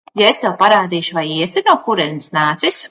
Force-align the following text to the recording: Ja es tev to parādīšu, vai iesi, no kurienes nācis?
Ja 0.19 0.27
es 0.29 0.39
tev 0.43 0.53
to 0.53 0.53
parādīšu, 0.61 1.19
vai 1.19 1.27
iesi, 1.37 1.65
no 1.69 1.77
kurienes 1.89 2.35
nācis? 2.39 2.79